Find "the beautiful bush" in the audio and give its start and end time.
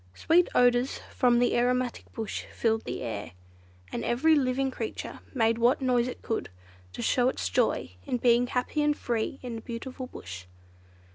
9.57-10.45